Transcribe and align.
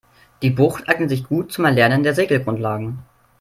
Die 0.41 0.49
Bucht 0.49 0.89
eignet 0.89 1.11
sich 1.11 1.25
gut 1.25 1.51
zum 1.51 1.65
Erlernen 1.65 2.01
der 2.01 2.15
Segelgrundlagen. 2.15 3.03